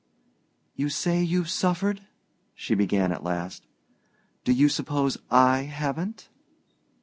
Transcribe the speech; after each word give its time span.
"You 0.75 0.89
say 0.89 1.21
you've 1.21 1.51
suffered," 1.51 2.01
she 2.55 2.73
began 2.73 3.11
at 3.11 3.23
last. 3.23 3.67
"Do 4.43 4.51
you 4.51 4.67
suppose 4.67 5.19
I 5.29 5.61
haven't?" 5.65 6.27